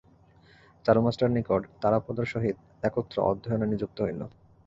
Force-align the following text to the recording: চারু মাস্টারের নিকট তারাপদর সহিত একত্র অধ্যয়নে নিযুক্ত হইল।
চারু 0.85 0.99
মাস্টারের 1.01 1.35
নিকট 1.37 1.61
তারাপদর 1.81 2.25
সহিত 2.25 2.57
একত্র 2.83 3.15
অধ্যয়নে 3.29 3.67
নিযুক্ত 3.67 3.97
হইল। 4.05 4.21